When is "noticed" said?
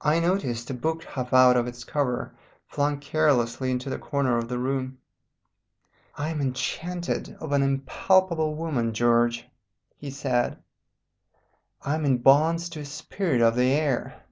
0.18-0.70